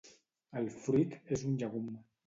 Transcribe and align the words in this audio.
El 0.61 0.71
fruit 0.87 1.15
és 1.39 1.47
un 1.51 1.63
llegum. 1.63 1.97